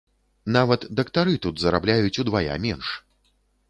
[0.55, 2.87] Нават дактары тут зарабляюць удвая менш.